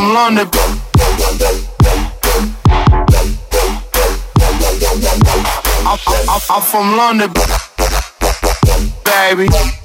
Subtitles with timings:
[0.00, 0.48] From London.
[5.84, 5.98] I'm,
[6.28, 7.32] I'm, I'm from London,
[9.04, 9.79] baby.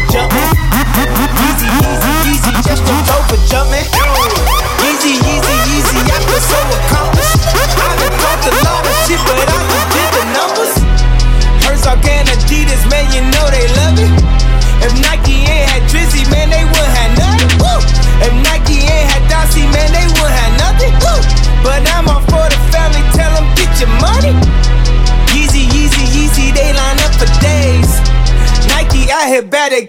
[0.00, 0.23] Just a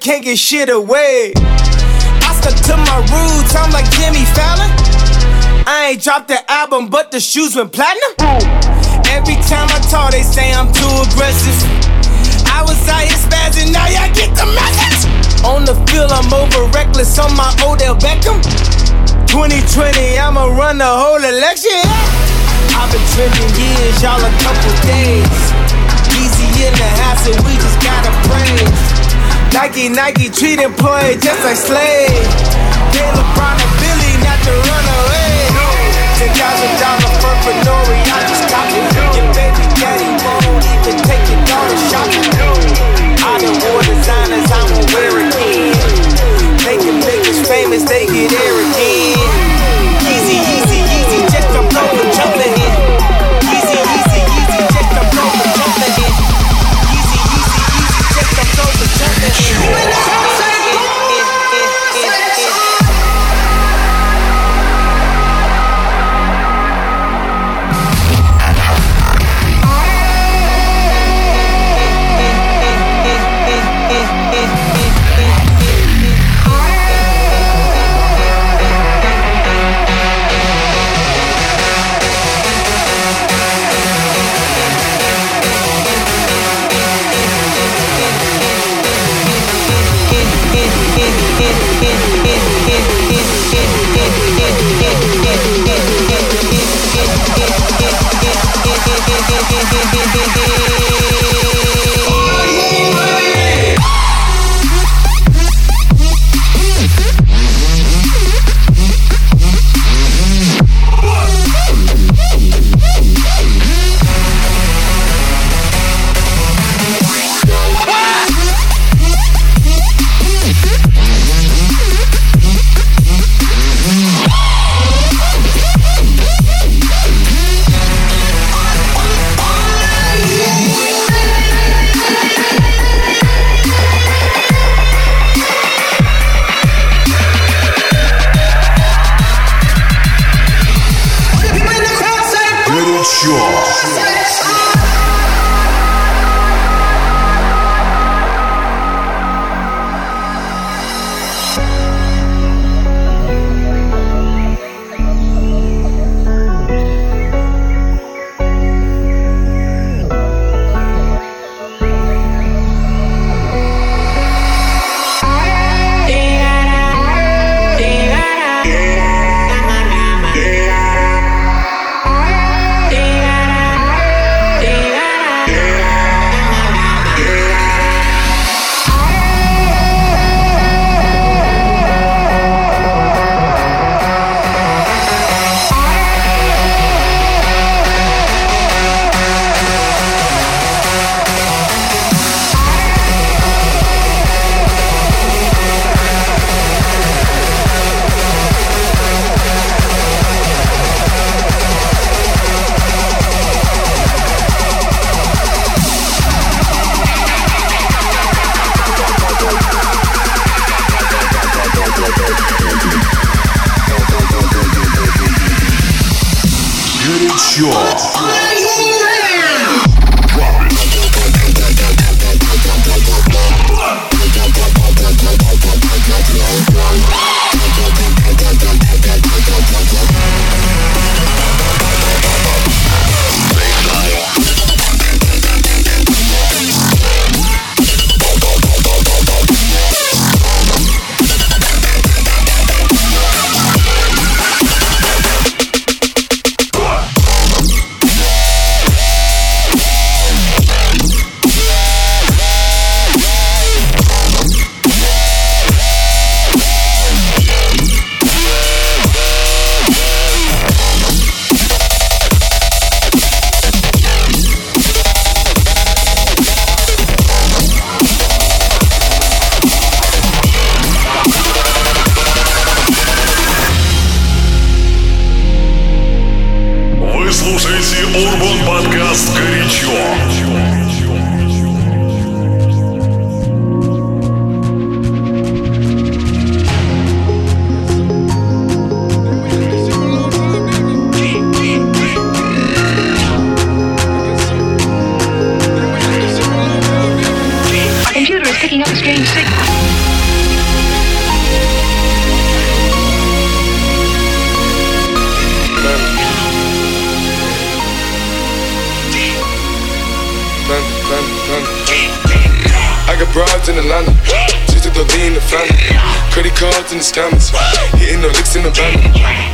[0.06, 1.34] can't get shit away.
[1.34, 4.70] I stuck to my roots, I'm like Jimmy Fallon.
[5.66, 8.14] I ain't dropped the album, but the shoes went platinum.
[9.10, 11.58] Every time I talk, they say I'm too aggressive.
[12.54, 15.10] I was out here spazzing, now y'all get the message.
[15.42, 18.38] On the field, I'm over reckless on my Odell Beckham.
[19.26, 21.82] 2020, I'ma run the whole election.
[22.78, 25.42] I've been trending years, y'all a couple days.
[26.14, 28.95] Easy in the house, and we just gotta praise.
[29.56, 32.28] Nike, Nike treat employees just like slaves.
[32.92, 35.48] Then LeBron and Billy not to run away.
[36.20, 38.84] Ten thousand dollar for Fenori, I just got it.
[39.16, 42.36] Your baby daddy won't even take your daughter shopping.
[43.24, 45.72] I done wore designers, I won't wear again.
[46.68, 48.55] Making niggas famous, they get arrogant.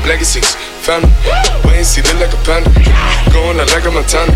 [0.07, 1.11] Legacies, family.
[1.65, 2.69] Wayne see, like a panda.
[3.33, 4.31] Going out like a Montana.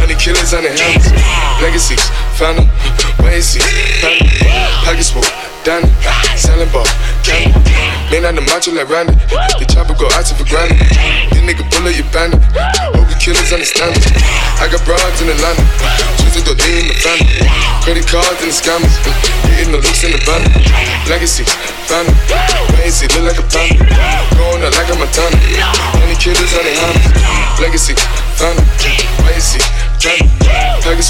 [0.00, 1.12] Honey killers on the hands.
[1.60, 2.08] Legacies,
[2.38, 2.64] family.
[3.20, 3.60] Wayne see,
[4.00, 5.55] family.
[8.86, 9.18] Randy.
[9.58, 10.78] The chopper go out for granted.
[11.34, 12.38] This nigga pull up your bandit.
[12.94, 14.06] Hope the killers understand it.
[14.62, 15.66] I got broads in Atlanta.
[16.22, 17.26] Twisted the D in the family.
[17.82, 18.94] Credit cards and the scammers.
[19.58, 20.38] Hitting the looks in the van.
[21.10, 21.42] Legacy,
[21.90, 22.14] family.
[22.78, 23.82] Crazy, look like a panda.
[24.38, 25.36] Going out like a Montana.
[25.98, 27.10] Honey killers on their hands.
[27.58, 27.98] Legacy,
[28.38, 28.62] family.
[29.26, 29.58] Crazy,
[29.98, 30.30] family.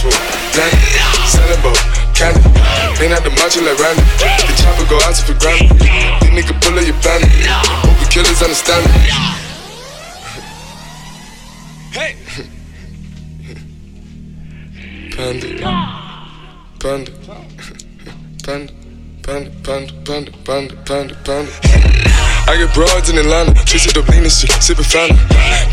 [0.01, 0.17] Full,
[0.57, 0.81] Danny.
[1.29, 1.77] Selling boat,
[2.17, 2.41] candy.
[3.05, 4.03] Ain't out the macho like Randy.
[4.17, 5.69] The chopper go out for granted.
[5.79, 7.29] This nigga pull up your bandit.
[7.85, 9.01] Hope the killers understand me.
[11.93, 12.17] Hey!
[15.15, 15.49] Panda.
[16.81, 17.13] Panda.
[18.43, 18.73] Panda.
[19.23, 19.51] Panda.
[19.63, 19.93] Panda.
[20.05, 20.33] Panda.
[20.45, 20.77] Panda.
[20.85, 21.15] Panda.
[21.25, 22.36] Panda.
[22.47, 23.53] I get broads in Atlanta,
[24.11, 25.19] lean and shit, sippin' fountain.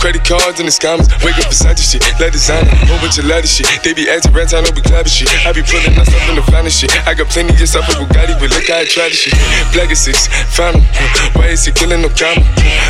[0.01, 3.25] Credit cards in the scammers, wake up beside your shit, let designer, whole bunch of
[3.25, 3.69] ladder shit.
[3.85, 5.29] They be acting rats, I we clapping shit.
[5.45, 6.91] I be pulling myself in the finest shit.
[7.05, 9.37] I got plenty just up with Bugatti, but look how I try this shit.
[9.71, 10.27] Black six.
[11.37, 12.41] Why is he killing no comma?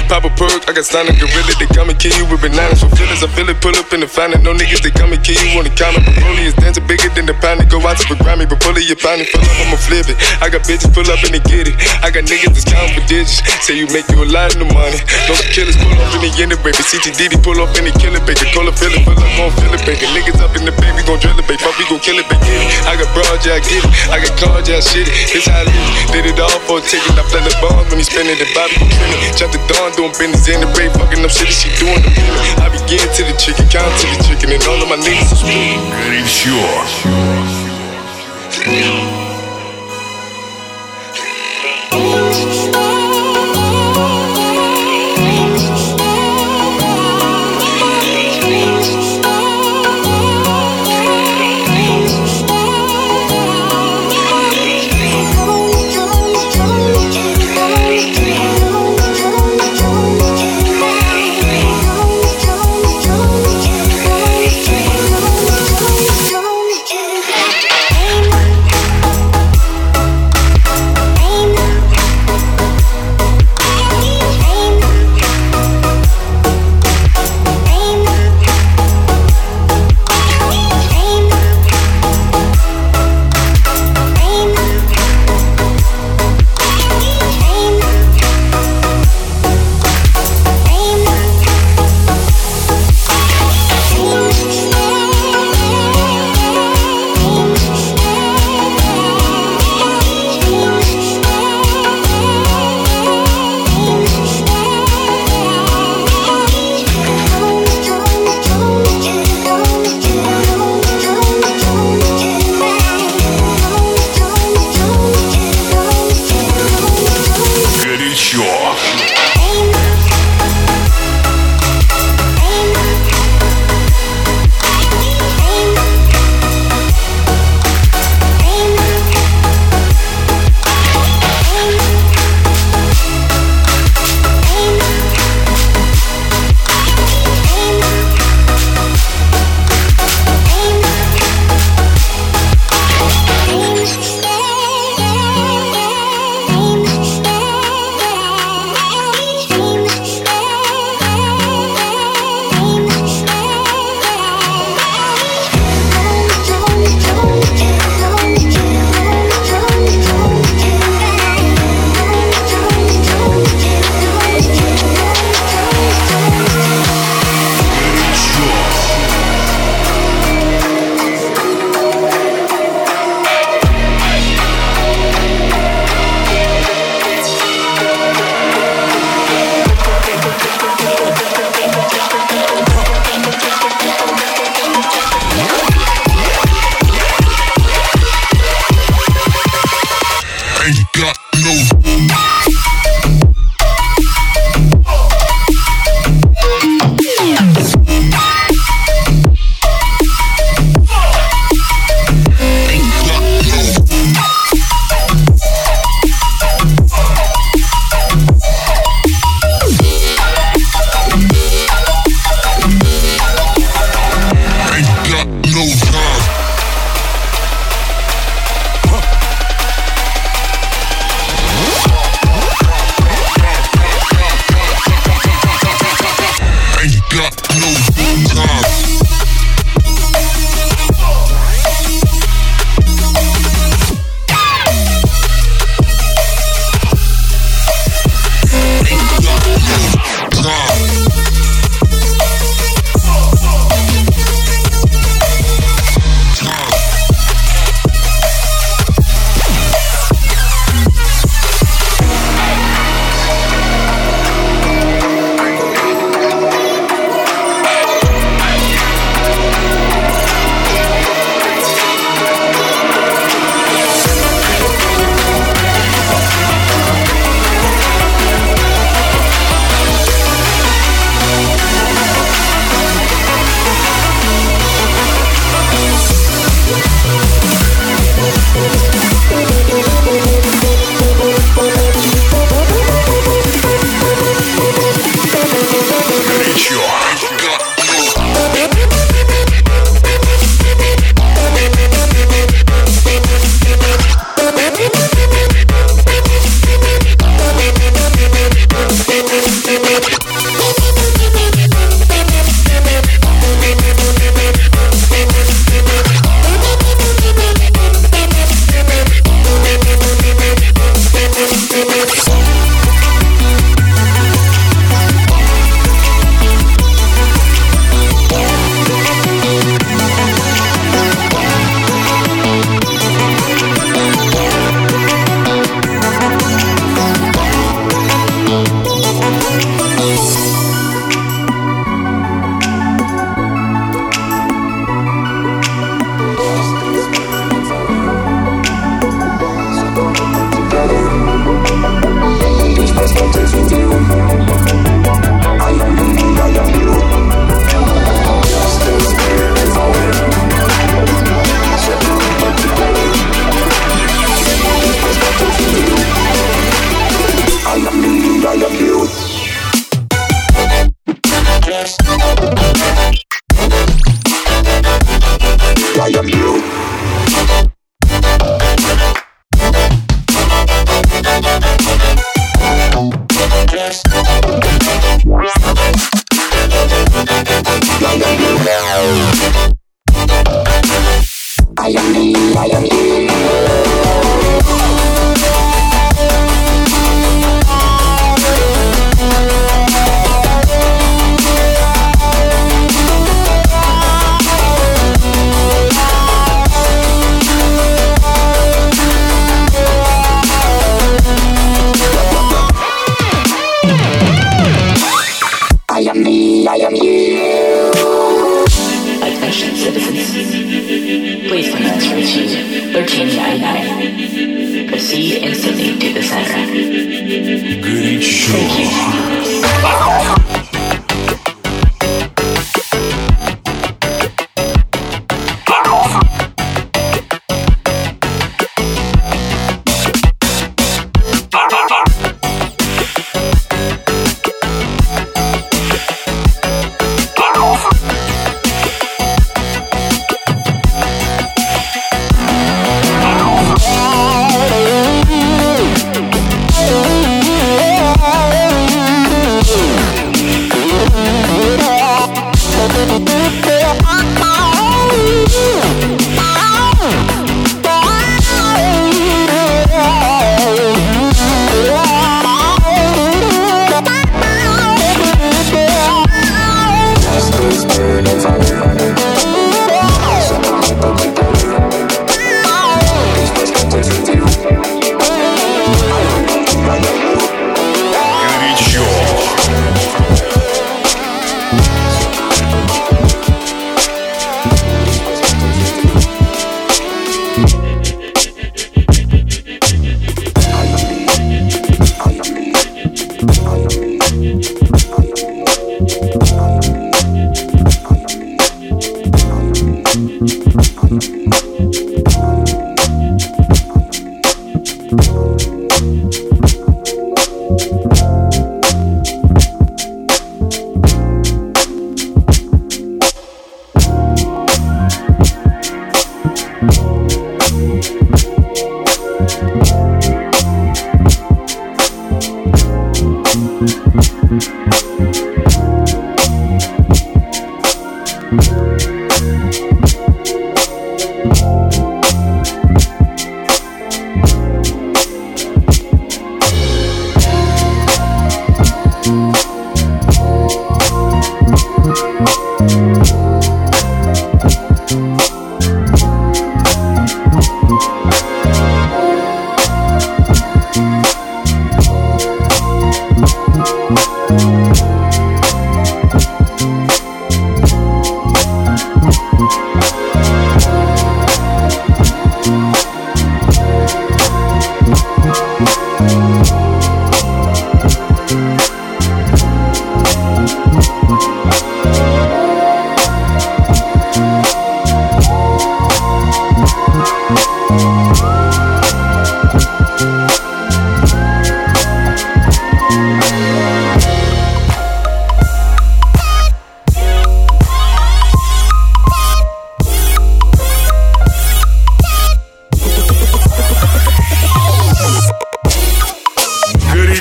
[0.07, 2.81] Pop a perk, I got stunning gorilla, they come and kill you with bananas.
[2.81, 4.43] For feelings, I feel it, pull up in the fountain.
[4.43, 5.99] No niggas, they come and kill you on the counter.
[6.23, 7.61] Broly is dancing bigger than the pound.
[7.69, 10.07] Go out to the Grammy, but pull it, you pound it, pull up, I'ma flip
[10.07, 10.17] it.
[10.41, 11.75] I got bitches pull up and they get it.
[12.01, 13.43] I got niggas that's counting for digits.
[13.65, 14.99] Say you make you a lot of money.
[15.25, 16.77] Those killers pull up in the end baby.
[16.77, 18.45] CGDD pull up in the killer baby.
[18.53, 20.05] Call a feeling, feel like gon' feel it, baby.
[20.13, 21.57] Niggas up in the baby, gon' drill it, baby.
[21.57, 22.45] Fuck, we gon' kill it, baby.
[22.85, 23.89] I got broads, yeah, I get it.
[24.13, 25.15] I got cards, yeah, I shit it.
[25.33, 26.13] This how I live.
[26.13, 27.17] Did it all for a ticket.
[27.17, 29.33] I play the bombs when he spending the body, gon' spin it.
[29.41, 32.61] Chop the dawn, doing business in the rape, fucking up shit, she doing the business.
[32.61, 35.41] I begin to the chicken, count to the chicken, and all of my niggas is
[35.41, 36.91] Good, it's yours.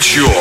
[0.03, 0.32] горячо.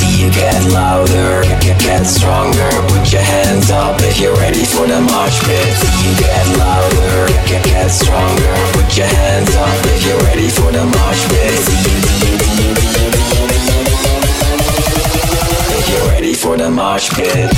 [0.00, 2.70] See you get louder, get, get stronger.
[2.88, 5.68] Put your hands up if you're ready for the mosh pit.
[5.80, 8.54] See you get louder, get, get stronger.
[8.72, 11.52] Put your hands up if you're ready for the mosh pit.
[15.78, 17.50] If you're ready for the mosh pit.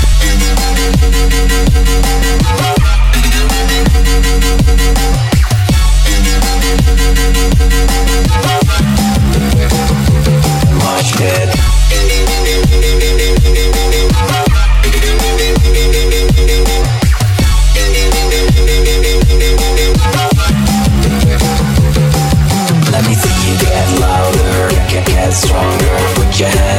[22.91, 25.97] Let me see you get louder, get, get stronger.
[26.15, 26.72] Put your hands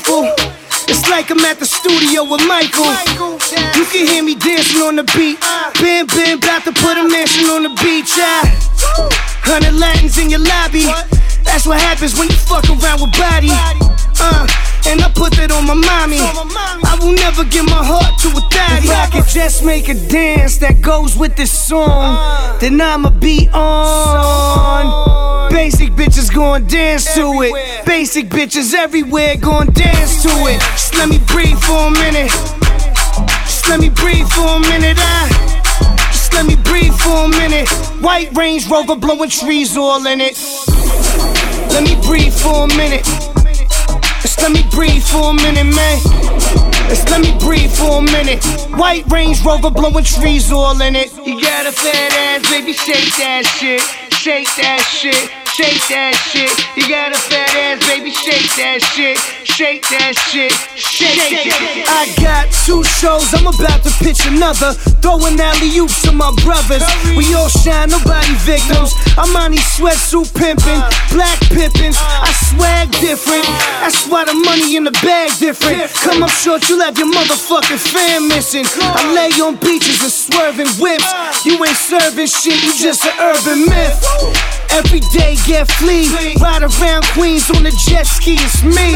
[0.00, 0.24] rifle.
[0.88, 2.90] It's like I'm at the studio with Michael.
[3.76, 5.40] You can hear me dancing on the beat.
[5.80, 8.12] Bam, bam, about to put a mansion on the beach.
[8.18, 8.42] Ah.
[9.42, 10.86] Hundred Latins in your lobby.
[11.44, 13.50] That's what happens when you fuck around with body.
[14.20, 14.46] Uh,
[14.86, 16.18] and I put that on my mommy.
[16.20, 18.86] I will never give my heart to a thotty.
[18.86, 23.48] If I could just make a dance that goes with this song, then I'ma be
[23.52, 25.50] on.
[25.50, 27.69] Basic bitches gon' dance to it.
[27.86, 30.60] Basic bitches everywhere gon' dance to it.
[30.72, 32.30] Just let me breathe for a minute.
[33.44, 34.96] Just let me breathe for a minute.
[34.98, 37.68] I just let me breathe for a minute.
[38.00, 40.38] White Range Rover blowing trees all in it.
[41.70, 43.04] Let me breathe for a minute.
[44.22, 45.98] Just let me breathe for a minute, man.
[46.88, 48.44] Just let me breathe for a minute.
[48.76, 51.12] White Range Rover blowing trees all in it.
[51.26, 53.80] You got a fat ass, baby, shake that shit.
[54.12, 55.30] Shake that shit.
[55.54, 56.52] Shake that shit.
[56.76, 57.39] You got a fat
[58.20, 59.16] shake that shit.
[59.48, 60.52] Shake that shit.
[60.76, 61.88] Shake it.
[61.88, 64.76] I got two shows, I'm about to pitch another.
[65.00, 66.84] Throwing alley oops to my brothers.
[67.16, 68.92] We all shine, nobody victims.
[69.16, 70.90] I'm on these sweatsuit pimping, uh.
[71.12, 71.96] black pippins.
[71.96, 72.28] Uh.
[72.28, 73.44] I swag different.
[73.48, 73.88] Uh.
[73.88, 75.88] That's why the money in the bag different.
[76.04, 78.66] Come up short, you'll have your motherfucking fan missing.
[78.80, 81.08] I lay on beaches and swerving whips.
[81.44, 84.59] You ain't serving shit, you just an urban myth.
[84.72, 86.08] Every day get flea.
[86.40, 88.94] Ride around Queens on the jet ski, it's me.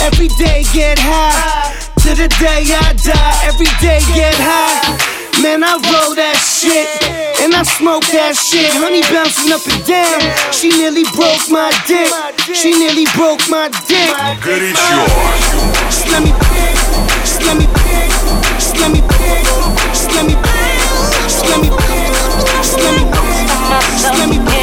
[0.00, 1.76] Every day get high.
[2.02, 5.42] To the day I die, every day get high.
[5.42, 6.88] Man, I roll that shit
[7.40, 8.70] and I smoke that shit.
[8.76, 10.20] Honey bouncing up and down.
[10.52, 12.12] She nearly broke my dick.
[12.54, 14.12] She nearly broke my dick.
[14.44, 16.10] Good it's yours.
[16.12, 16.32] let me,
[17.24, 17.66] slam me,
[18.58, 19.00] slam me,
[19.96, 20.34] slam me,
[21.32, 23.19] slam me, let me
[24.02, 24.59] let me,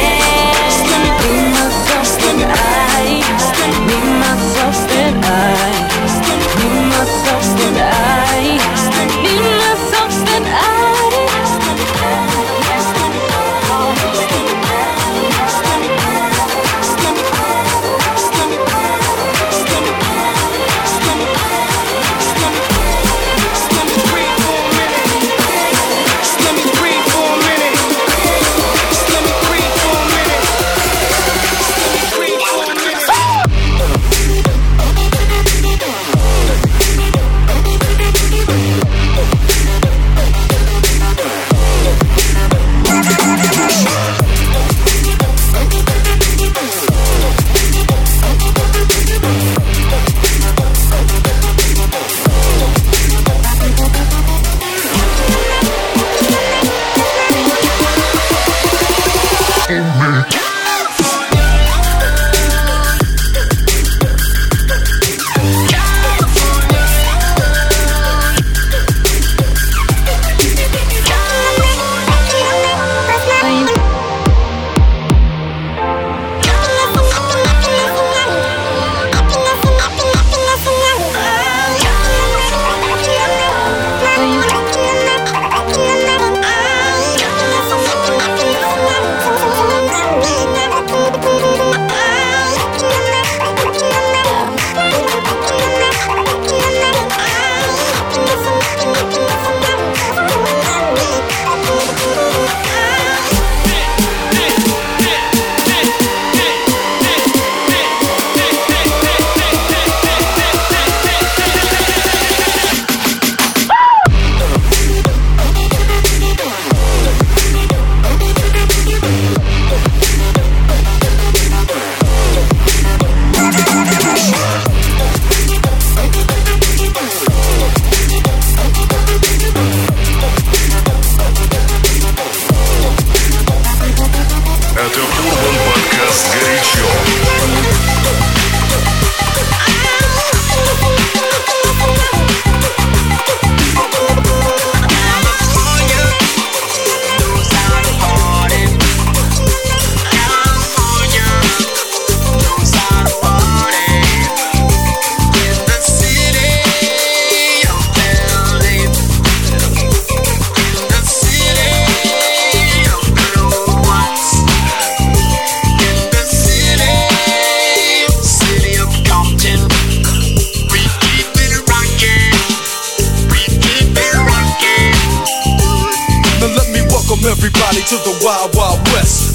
[177.86, 178.67] to the Wild Wild.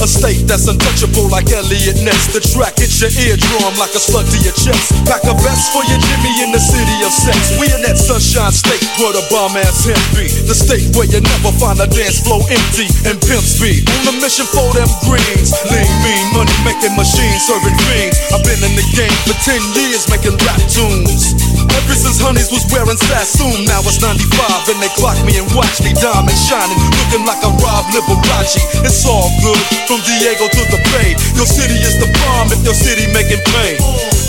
[0.03, 2.27] A state that's untouchable like Eliot Ness.
[2.35, 4.91] The track hits your eardrum like a slug to your chest.
[5.07, 7.55] Pack a vest for your Jimmy in the city of sex.
[7.55, 10.27] We in that sunshine state where the bomb ass hemp be.
[10.43, 13.87] The state where you never find a dance floor empty and pimp speed.
[14.03, 15.55] On a mission for them greens.
[15.71, 18.19] Lean, mean, money making machines serving fiends.
[18.35, 21.31] I've been in the game for 10 years making rap tunes.
[21.79, 25.79] Ever since Honeys was wearing Sassoon, now it's 95 and they clock me and watch
[25.79, 28.59] me diamond shining, looking like a Rob Liberace.
[28.83, 29.63] It's all good
[29.93, 31.13] from Diego to the Bay.
[31.37, 33.77] Your city is the bomb if your city making pain.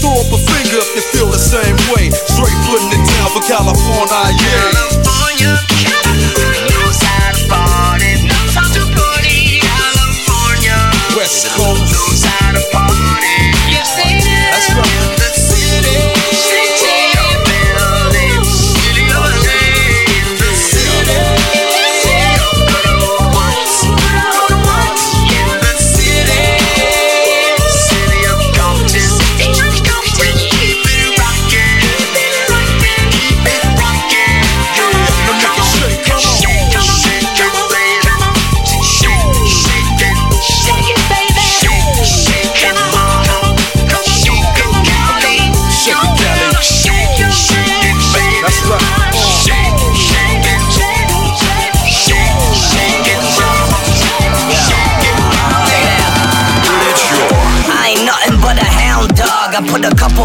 [0.04, 2.12] Throw up a finger if you feel the same way.
[2.12, 4.60] Straight putting it down for California, yeah.
[4.76, 9.64] California, California knows how to party, knows how to party.
[9.64, 10.76] California
[11.16, 12.04] West Coast.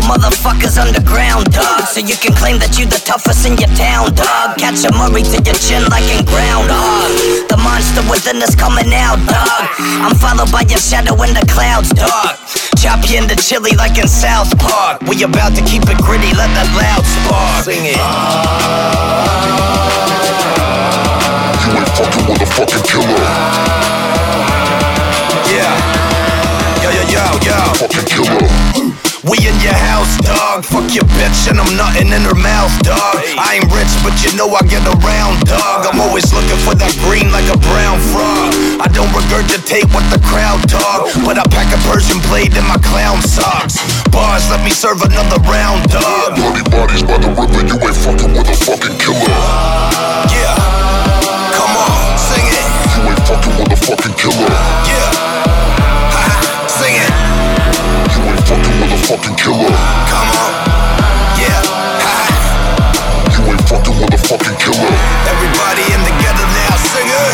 [0.01, 1.87] Put a couple motherfuckers underground, dog.
[1.87, 4.57] So you can claim that you the toughest in your town, dog.
[4.57, 7.11] Catch a Murray to your chin like in groundhog.
[7.49, 9.69] The monster within us coming out, dog.
[10.03, 12.37] I'm followed by your shadow in the clouds, dog.
[12.77, 15.01] Chop you into chili like in South Park.
[15.03, 17.63] We about to keep it gritty, let that loud spark.
[17.67, 17.99] Sing it.
[21.65, 23.19] You ain't fucking with a fucking killer.
[25.49, 25.73] Yeah.
[26.79, 27.57] Yo, yo, yo, yo.
[27.83, 28.78] Fucking killer.
[29.27, 30.63] We in your house, dog.
[30.63, 33.19] Fuck your bitch and I'm nothing in her mouth, dog.
[33.35, 35.83] I ain't rich, but you know I get around, dog.
[35.91, 38.55] I'm always looking for that green like a brown frog.
[38.79, 42.79] I don't regurgitate what the crowd talk, but I pack a Persian blade in my
[42.79, 43.75] clown socks.
[44.07, 46.39] Bars, let me serve another round, dog.
[46.39, 47.59] Bloody bodies by the river.
[47.67, 49.35] You ain't fucking with a fucking killer.
[50.31, 50.55] Yeah.
[51.59, 52.63] Come on, sing it.
[52.95, 54.47] You ain't fucking with a fucking killer.
[54.87, 55.28] Yeah.
[59.09, 59.73] Fucking killer.
[60.05, 60.53] Come on.
[61.41, 61.57] Yeah.
[63.33, 64.93] You ain't fucking with a fucking killer.
[65.25, 67.33] Everybody in together now, sing it.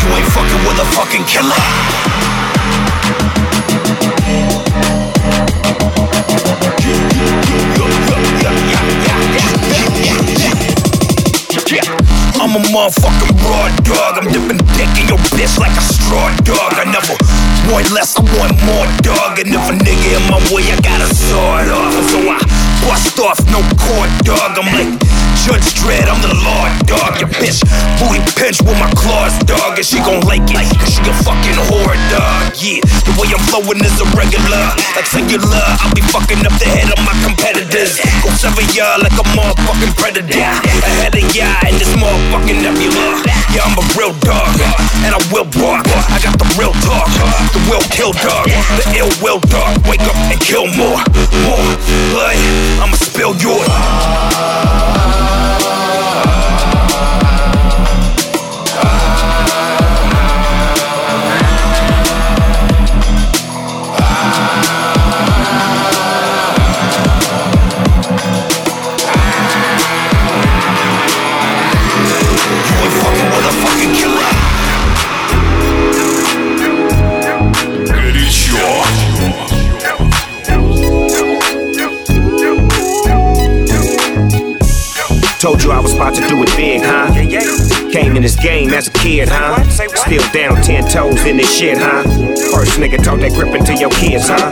[0.00, 1.60] You ain't fucking with a fucking killer.
[12.56, 14.16] I'm a motherfucking raw dog.
[14.16, 16.72] I'm dipping dick in your bitch like a straw dog.
[16.80, 17.12] I never
[17.68, 19.36] want less, I want more dog.
[19.36, 21.92] And if a nigga in my way, I gotta sawed off.
[22.08, 22.40] So I
[22.80, 24.56] bust off, no cord dog.
[24.56, 24.88] I'm like
[25.46, 27.22] Judge Dredd, I'm the law dog.
[27.22, 27.62] Your bitch
[28.02, 29.78] booty pinch with my claws dog.
[29.78, 32.50] And she gon' like it, cause she a fucking whore dog.
[32.58, 34.74] Yeah, the way I'm flowing is irregular.
[34.98, 38.02] Like singular, I'll be fucking up the head of my competitors.
[38.26, 40.50] Go sever ya like a motherfucking predator.
[40.82, 43.22] Ahead of ya in this motherfucking nebula.
[43.54, 44.50] Yeah, I'm a real dog,
[45.06, 45.86] and I will bark.
[46.10, 47.06] I got the real talk,
[47.54, 49.78] the will kill dog, the ill will dog.
[49.86, 50.98] Wake up and kill more,
[51.46, 51.62] more
[52.10, 52.34] blood.
[52.82, 54.65] I'ma spill yours.
[88.16, 89.62] In this game as a kid, huh?
[89.68, 92.02] Still down ten toes in this shit, huh?
[92.50, 94.50] First nigga taught that grip into your kids, huh?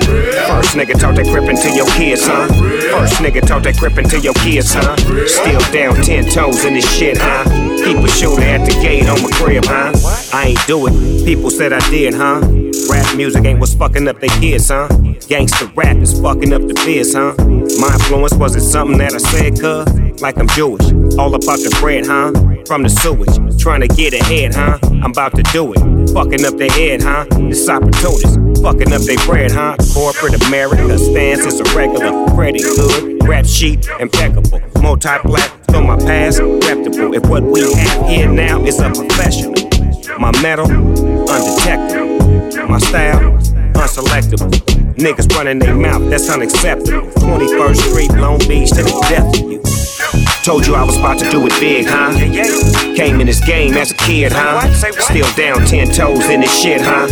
[0.48, 2.46] First nigga taught that grip into your kids, huh?
[2.46, 4.96] First nigga taught that grip into your kids, huh?
[5.26, 7.74] Still down ten toes in this shit, huh?
[7.85, 9.93] Keep a shooter at the gate on my crib, huh?
[10.32, 11.24] I ain't do it.
[11.26, 12.41] People said I did, huh?
[12.91, 14.89] Rap music ain't what's fucking up they kids, huh?
[15.28, 17.35] Gangsta rap is fucking up the biz, huh?
[17.78, 20.22] My influence was it something that I said, cuz?
[20.22, 22.32] Like I'm Jewish, all about the bread, huh?
[22.66, 24.78] From the sewage, trying to get ahead, huh?
[25.03, 25.80] I'm about to do it,
[26.12, 27.26] fucking up their head, huh?
[27.32, 29.76] It's opportunists, fucking up their bread, huh?
[29.92, 37.14] Corporate America stance is irregular, pretty good, rap sheet impeccable, multi-black, from my past, reputable.
[37.14, 39.55] If what we have here now is a professional.
[40.18, 42.68] My metal, undetectable.
[42.68, 43.32] My style,
[43.74, 44.50] unselectable.
[44.94, 47.11] Niggas running their mouth, that's unacceptable.
[47.11, 49.84] 21st Street, Long Beach, to the death of you.
[50.45, 52.12] Told you I was about to do it big, huh?
[52.95, 54.61] Came in this game as a kid, huh?
[54.74, 57.07] Still down ten toes in this shit, huh?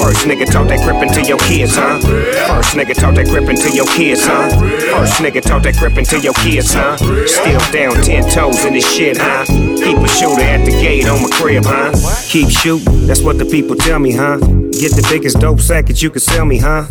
[0.00, 1.98] First nigga taught that grip into your kids, huh?
[2.00, 4.48] First nigga taught that grip into your kids, huh?
[4.96, 6.96] First nigga taught that grip into your kids, huh?
[6.96, 9.44] Still down ten toes in this shit, huh?
[9.44, 11.92] Keep a shooter at the gate on my crib, huh?
[12.24, 14.38] Keep shooting, that's what the people tell me, huh?
[14.38, 16.86] Get the biggest dope sack that you can sell me, huh?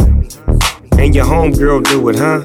[0.99, 2.43] And your homegirl do it, huh?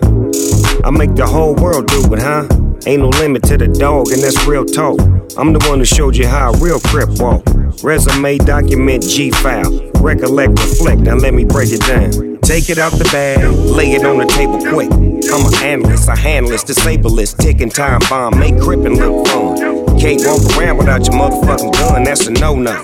[0.84, 2.48] I make the whole world do it, huh?
[2.84, 4.98] Ain't no limit to the dog, and that's real talk.
[5.38, 7.44] I'm the one who showed you how a real crip walk.
[7.84, 9.70] Resume, document, G file.
[10.00, 12.38] Recollect, reflect, now let me break it down.
[12.42, 13.38] Take it out the bag,
[13.70, 14.90] lay it on the table quick.
[14.90, 19.56] I'm an analyst, a handless, disableist, ticking time bomb, make crippin' look fun.
[20.00, 22.82] Can't walk around without your motherfucking gun, that's a no no.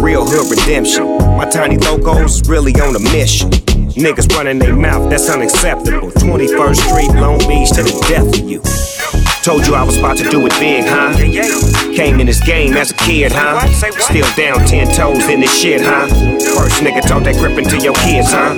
[0.00, 1.04] Real hood redemption.
[1.36, 3.50] My tiny locos really on a mission.
[3.50, 6.12] Niggas running their mouth, that's unacceptable.
[6.12, 8.62] 21st Street, Long Beach to the death of you.
[9.42, 11.14] Told you I was about to do it big, huh?
[11.94, 13.66] Came in this game as a kid, huh?
[13.72, 16.06] Still down ten toes in this shit, huh?
[16.54, 18.54] First nigga taught that grip into your kids, huh?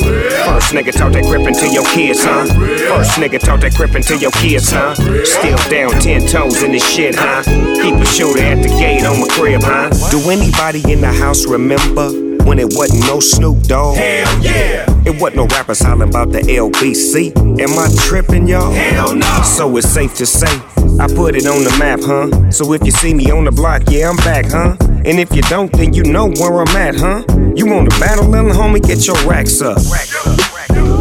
[0.46, 2.46] First nigga taught that grip into your kids, huh?
[2.88, 4.94] First nigga taught that grip into your kids, huh?
[5.24, 7.42] Still down ten toes in this shit, huh?
[7.82, 9.90] Keep a shooter at the gate on my crib, huh?
[10.10, 12.29] Do anybody in the house remember?
[12.50, 13.96] When it wasn't no Snoop Dogg.
[13.96, 14.84] Hell yeah!
[15.06, 17.30] It wasn't no rappers hollering about the LBC.
[17.60, 18.72] Am I tripping, y'all?
[18.72, 19.42] Hell no!
[19.44, 20.50] So it's safe to say,
[20.98, 22.50] I put it on the map, huh?
[22.50, 24.76] So if you see me on the block, yeah, I'm back, huh?
[24.80, 27.22] And if you don't, then you know where I'm at, huh?
[27.54, 28.82] You want to battle, little homie?
[28.84, 29.78] Get your racks up.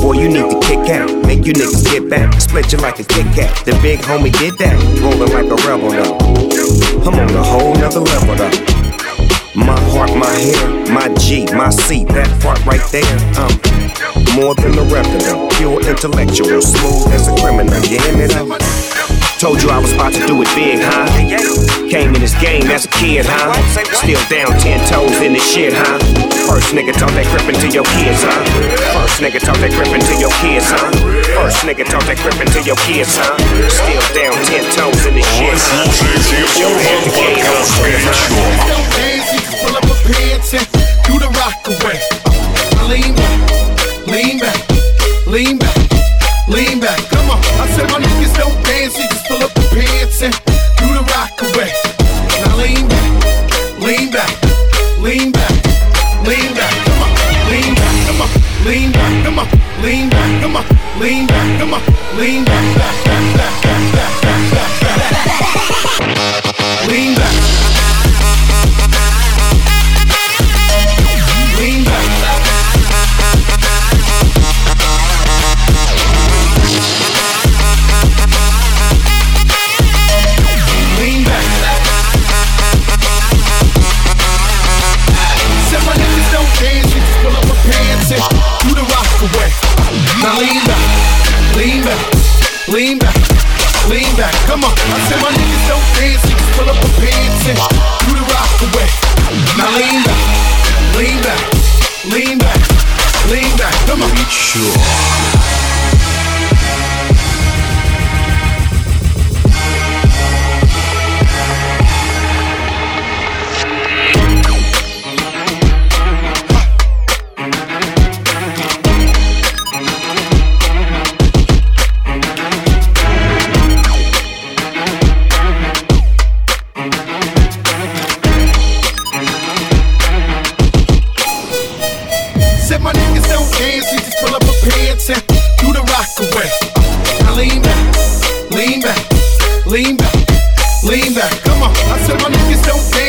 [0.03, 1.09] Boy, you need to kick out.
[1.25, 2.39] Make you niggas get back.
[2.39, 3.65] Split you like a Kit Kat.
[3.65, 4.77] The big homie did that.
[5.01, 6.13] Rolling like a rebel now.
[7.09, 8.88] I'm on a whole nother level though.
[9.55, 13.17] My heart, my hair, my G, my C, that part right there.
[13.33, 13.49] Um,
[14.37, 17.81] more than a revenue, pure intellectual, smooth as a criminal.
[17.89, 18.53] You hear me though?
[19.41, 21.09] Told you I was about to do it big, huh?
[21.89, 23.49] Came in this game as a kid, huh?
[23.97, 25.97] Still down ten toes in this shit, huh?
[26.45, 28.45] First nigga taught that grip into your kids, huh?
[28.93, 30.93] First nigga taught that grip into your kids, huh?
[31.33, 33.33] First nigga taught that grip into your kids, huh?
[33.65, 35.89] Still down ten toes in this shit, huh?
[35.89, 37.65] To gate on
[38.29, 39.08] Pull up
[40.53, 40.65] and
[41.05, 41.99] do the rock away.
[42.89, 43.39] Lean back,
[44.07, 44.57] lean back,
[45.27, 45.77] lean back,
[46.47, 46.97] lean back.
[47.09, 50.33] Come on, I said my niggas don't dance, you just pull up the pants and
[50.81, 51.69] do the rock away.
[52.41, 53.11] Now lean back,
[53.77, 54.33] lean back,
[54.97, 55.53] lean back,
[56.25, 56.73] lean back.
[56.85, 57.11] Come on,
[57.51, 58.29] lean back, come on,
[58.65, 59.47] lean back, come on,
[59.83, 60.65] lean back, come on,
[60.99, 61.81] lean back, come on,
[62.17, 63.58] lean back, back, back, back,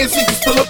[0.01, 0.70] hands, he can pull up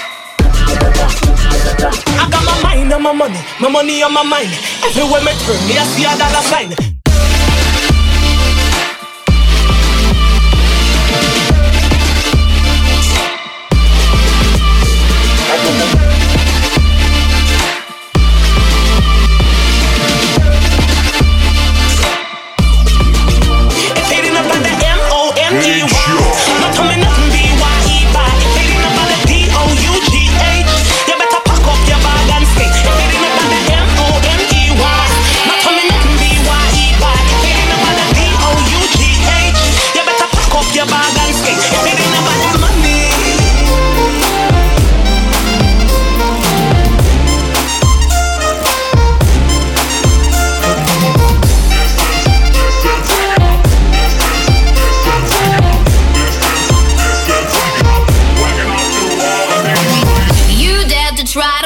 [3.21, 4.49] money, my money on my mind.
[4.83, 6.90] Everywhere me turn, me I see a dollar sign.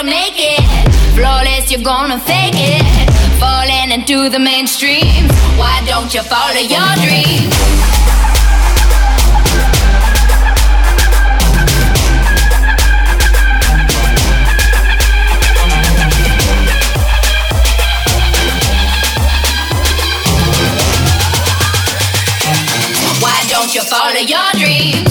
[0.06, 0.62] make it.
[1.16, 2.84] Flawless, you're gonna fake it.
[3.40, 5.28] Falling into the mainstream.
[5.58, 7.54] Why don't you follow your dreams?
[23.22, 25.05] Why don't you follow your dreams.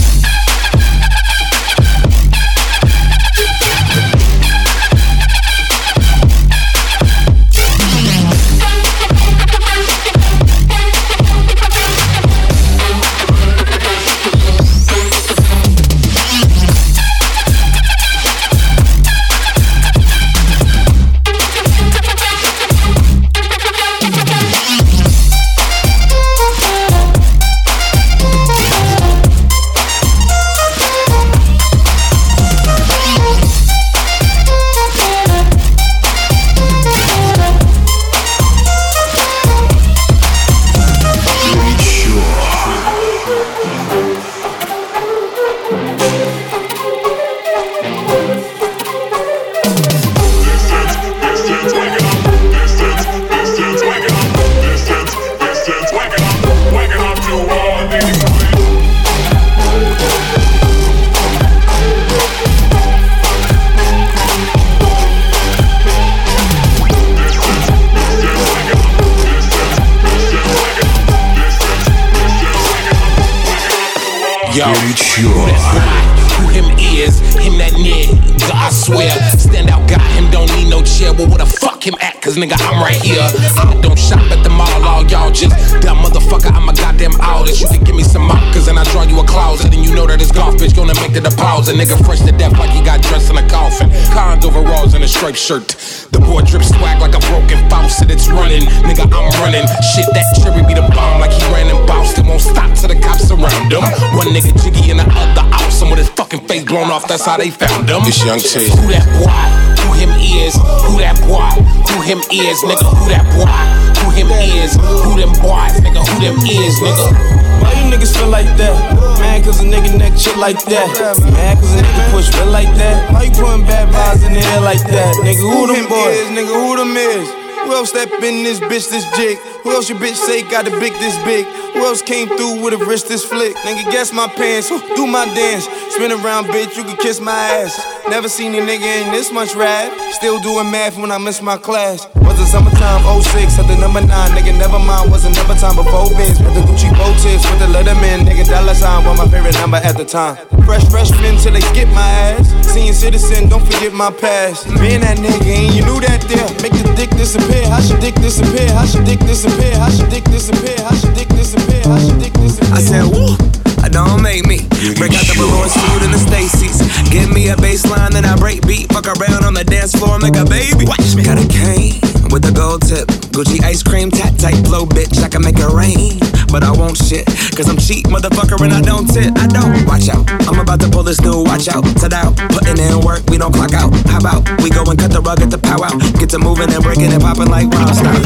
[82.35, 83.23] cause nigga, I'm right here.
[83.59, 87.61] I don't shop at the mall, all y'all just dumb motherfucker, I'm a goddamn artist.
[87.61, 90.07] You can give me some markers and I draw you a closet, and you know
[90.07, 91.77] that it's golf, bitch, gonna make the deposit.
[91.77, 93.91] Nigga, fresh to death like he got dressed in a coffin.
[94.13, 95.69] Cons overalls and a striped shirt.
[96.11, 98.67] The boy drips swag like a broken faucet, it's running.
[98.83, 99.67] Nigga, I'm running.
[99.95, 102.19] Shit, that cherry be the bomb like he ran and bounced.
[102.19, 103.85] It won't stop till the cops around him.
[104.19, 107.09] One nigga jiggy and the other out some of his fucking face blown off.
[107.09, 108.07] That's how they found him.
[108.07, 108.71] This Young T.
[108.71, 109.35] Who that boy?
[109.83, 110.55] Who him is?
[110.87, 111.51] Who that boy?
[111.91, 112.63] Who him is?
[112.63, 113.51] Nigga, who that boy?
[113.99, 114.79] Who him is?
[114.79, 115.75] Who them boys?
[115.83, 116.79] Nigga, who them is?
[116.79, 117.11] Nigga.
[117.59, 118.71] Why you niggas feel like that?
[119.19, 120.87] Man, cause a nigga neck shit like that.
[121.35, 123.11] Man, cause a nigga push real like that.
[123.11, 125.11] Why you putting bad vibes in the air like that?
[125.27, 126.31] Nigga, who them boys?
[126.31, 127.27] Nigga, who them is?
[127.67, 129.39] Who else step in this bitch this jig?
[129.65, 131.49] Who else your bitch say got the big this big?
[131.75, 133.57] Who else came through with a wrist this flick?
[133.57, 135.67] Nigga, guess my pants, do my dance?
[135.93, 137.75] Spin around, bitch, you can kiss my ass.
[138.09, 139.91] Never seen a nigga in this much rap.
[140.13, 142.07] Still doing math when I miss my class.
[142.15, 144.09] Was it summertime 06 at the number 9,
[144.39, 145.11] nigga, never mind.
[145.11, 146.39] Was another time before Vince.
[146.39, 149.79] With the Gucci bow tips, with the Letterman, nigga, dollar sign was my favorite number
[149.79, 150.37] at the time.
[150.65, 152.07] Fresh freshman till they skip my
[152.39, 152.55] ass.
[152.73, 154.67] Seeing citizen, don't forget my past.
[154.79, 156.47] Being that nigga, and you knew that there.
[156.63, 157.67] Make the dick disappear.
[157.67, 158.71] How should dick disappear?
[158.73, 159.75] How should dick disappear?
[159.77, 160.79] How should dick disappear?
[160.81, 161.64] How should dick disappear?
[161.85, 162.75] How should dick disappear?
[162.75, 163.37] I said, woo.
[163.85, 164.65] I don't make me
[164.97, 166.81] break out the balloon suit and the Stacy's.
[167.13, 168.91] Give me a bass line, then I break beat.
[168.91, 170.89] Fuck around on the dance floor, and make a baby.
[170.89, 171.23] Watch me.
[171.23, 172.01] Got a cane
[172.33, 173.05] with a gold tip.
[173.37, 175.21] Gucci ice cream, tat tight flow, bitch.
[175.21, 176.17] I can make it rain,
[176.49, 177.29] but I won't shit.
[177.53, 179.37] Cause I'm cheap, motherfucker, and I don't tip.
[179.37, 179.85] I don't.
[179.85, 180.25] Watch out.
[180.49, 181.85] I'm about to pull this new watch out.
[182.01, 182.33] Set out.
[182.57, 183.93] Putting in work, we don't clock out.
[184.09, 186.01] How about we go and cut the rug at the pow out?
[186.17, 188.17] Get to moving and breaking and popping like stop.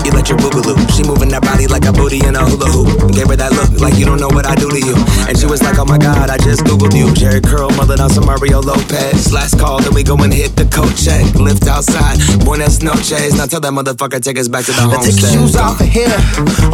[0.00, 0.80] You let your boogaloo.
[0.96, 3.14] She moving that body like a booty in a hula hoop.
[3.14, 4.94] Gave her that look like you don't know what I do to you.
[5.30, 7.06] And she was like, oh my god, I just googled you.
[7.14, 9.32] Jheri Curl, mother on some Mario Lopez.
[9.32, 11.22] Last call, then we go and hit the coat check.
[11.38, 13.34] Lift outside, buenas noches.
[13.38, 15.86] Now tell that motherfucker take us back to the Now take your shoes off of
[15.86, 16.10] here.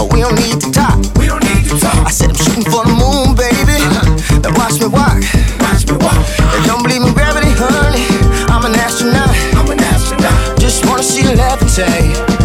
[0.01, 0.97] Oh, we don't need to talk.
[1.21, 2.01] We don't need to talk.
[2.07, 3.77] I said I'm shooting for the moon, baby.
[3.77, 4.41] Uh-huh.
[4.41, 5.21] Now watch me walk.
[5.61, 6.17] Watch me walk.
[6.41, 8.09] And don't believe in gravity, honey.
[8.49, 9.33] I'm an astronaut.
[9.53, 10.59] I'm an astronaut.
[10.59, 12.17] Just wanna see you levitate.
[12.25, 12.36] And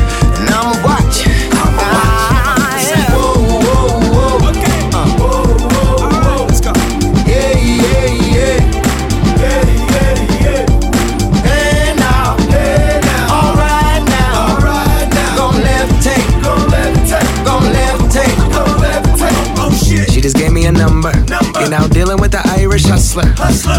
[21.72, 23.24] Know, dealing with the Irish hustler.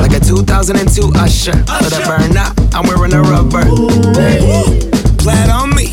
[0.00, 1.52] Like a 2002 Usher.
[1.52, 3.68] For the burn up, I'm wearing a rubber.
[3.68, 5.16] Ooh.
[5.18, 5.91] Plaid on me.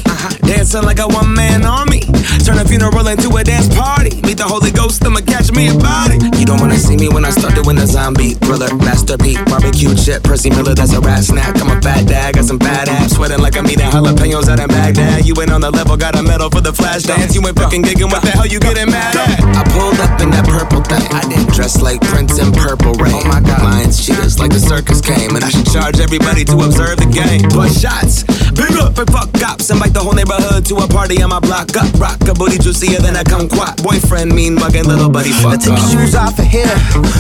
[0.60, 2.04] Dancing like a one man army.
[2.44, 4.20] Turn a funeral into a dance party.
[4.28, 6.20] Meet the Holy Ghost, I'ma catch me a body.
[6.36, 8.68] You don't wanna see me when I start doing the zombie thriller.
[8.76, 11.56] Master P, barbecue chip, Percy Miller, that's a rat snack.
[11.64, 13.16] I'm a fat dad, got some bad abs.
[13.16, 15.24] Sweating like I'm eating jalapenos out in Baghdad.
[15.24, 17.34] You ain't on the level, got a medal for the flash dance.
[17.34, 19.40] You ain't fucking gigging, what the hell you getting mad at?
[19.56, 21.08] I pulled up in that purple thing.
[21.16, 23.16] I didn't dress like Prince in purple rain.
[23.16, 23.64] Oh my god.
[23.64, 25.40] Lions, cheetahs, like the circus came.
[25.40, 27.48] And I should charge everybody to observe the game.
[27.56, 29.72] But shots, big up and fuck cops.
[29.72, 31.86] Invite the whole neighborhood to a party on my block up.
[32.00, 33.84] Rock a booty juicier than a kumquat.
[33.84, 36.66] Boyfriend, mean mugging little buddy, fuck take your shoes off of here.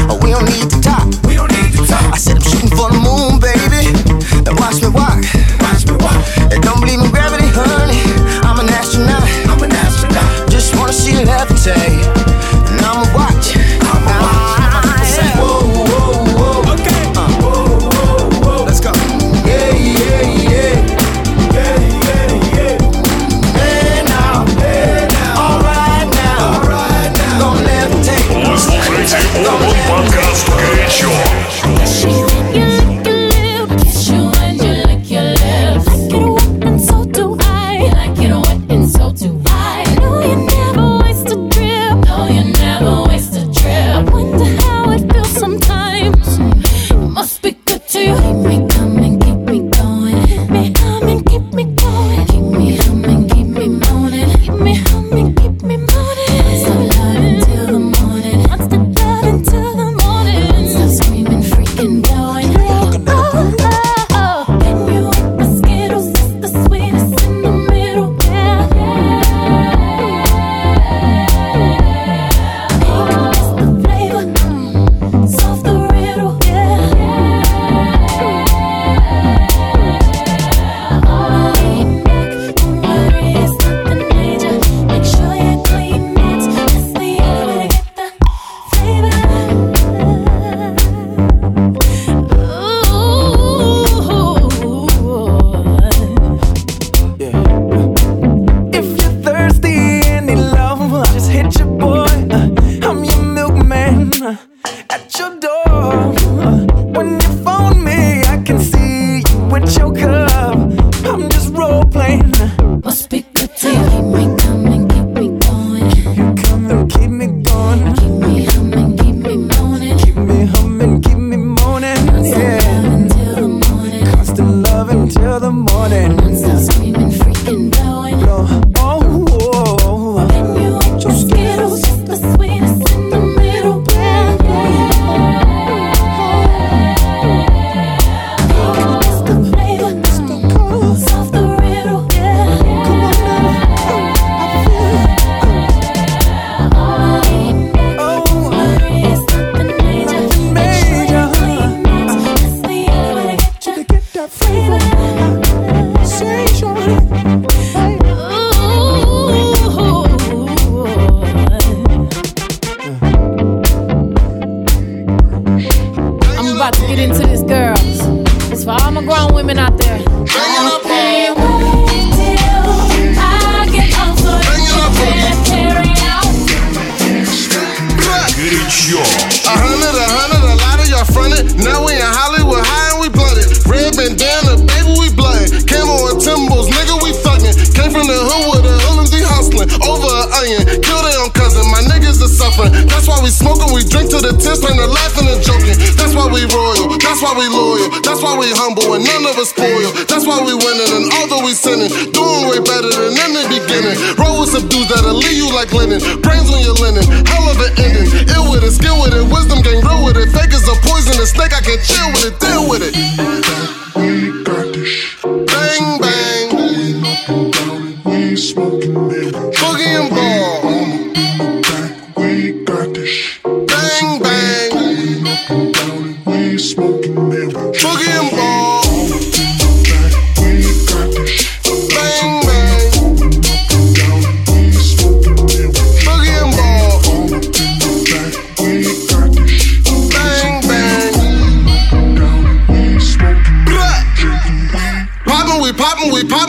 [0.10, 1.06] Oh, we don't need to talk.
[1.30, 2.14] We don't need to talk.
[2.14, 3.94] I said I'm shooting for the moon, baby.
[4.44, 5.22] Now watch me walk.
[5.62, 6.20] Watch me walk.
[6.52, 8.02] And don't believe in gravity, honey.
[8.42, 9.24] I'm an astronaut.
[9.48, 10.50] I'm an astronaut.
[10.50, 12.19] Just wanna see you levitate.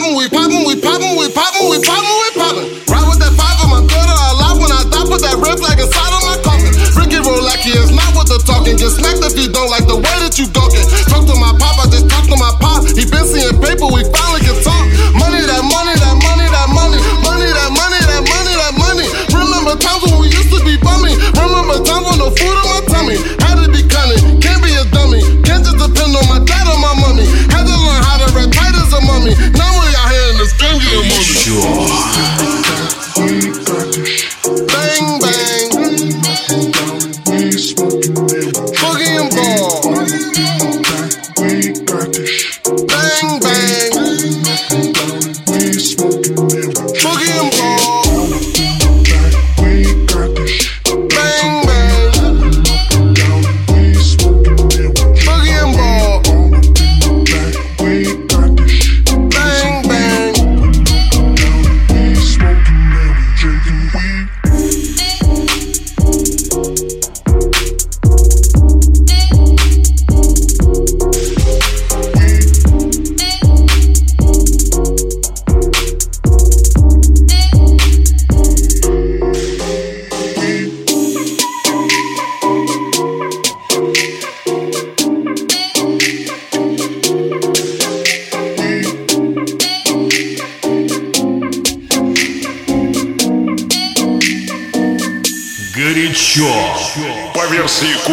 [0.01, 2.67] poppin', we poppin', we poppin', we poppin', we poppin', we poppin'.
[2.89, 5.77] Ride with that five on my gutter, alive when I die, put that red flag
[5.77, 6.73] inside of my coffin.
[6.97, 8.75] Ricky roll is not what the talking.
[8.75, 10.81] Get smacked if you don't like the way that you gawkin'.
[11.05, 11.50] Talk to my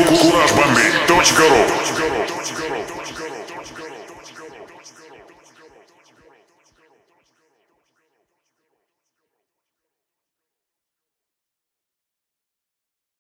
[0.04, 0.97] Curas Bandit.